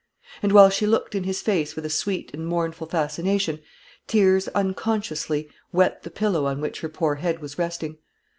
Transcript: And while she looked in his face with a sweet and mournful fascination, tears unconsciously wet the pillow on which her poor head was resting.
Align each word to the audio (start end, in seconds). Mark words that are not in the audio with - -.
And 0.41 0.51
while 0.51 0.71
she 0.71 0.87
looked 0.87 1.13
in 1.13 1.25
his 1.25 1.43
face 1.43 1.75
with 1.75 1.85
a 1.85 1.89
sweet 1.91 2.33
and 2.33 2.47
mournful 2.47 2.87
fascination, 2.87 3.59
tears 4.07 4.47
unconsciously 4.55 5.47
wet 5.71 6.01
the 6.01 6.09
pillow 6.09 6.47
on 6.47 6.59
which 6.59 6.79
her 6.81 6.89
poor 6.89 7.17
head 7.17 7.37
was 7.39 7.59
resting. 7.59 7.99